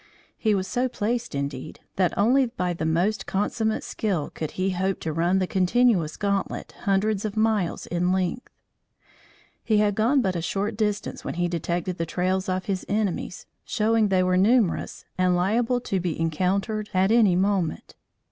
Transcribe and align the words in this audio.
He 0.35 0.55
was 0.55 0.67
so 0.67 0.89
placed, 0.89 1.35
indeed, 1.35 1.79
that 1.95 2.17
only 2.17 2.47
by 2.47 2.73
the 2.73 2.87
most 2.87 3.27
consummate 3.27 3.83
skill 3.83 4.31
could 4.31 4.49
he 4.57 4.71
hope 4.71 4.99
to 5.01 5.13
run 5.13 5.37
the 5.37 5.45
continuous 5.45 6.17
gauntlet, 6.17 6.73
hundreds 6.85 7.23
of 7.23 7.37
miles 7.37 7.85
in 7.85 8.11
length. 8.11 8.51
He 9.63 9.77
had 9.77 9.93
gone 9.93 10.23
but 10.23 10.35
a 10.35 10.41
short 10.41 10.75
distance 10.75 11.23
when 11.23 11.35
he 11.35 11.47
detected 11.47 11.99
the 11.99 12.07
trails 12.07 12.49
of 12.49 12.65
his 12.65 12.83
enemies, 12.89 13.45
showing 13.63 14.07
they 14.07 14.23
were 14.23 14.37
numerous 14.37 15.05
and 15.19 15.35
liable 15.35 15.79
to 15.81 15.99
be 15.99 16.19
encountered 16.19 16.89
at 16.95 17.11
any 17.11 17.35
moment. 17.35 17.93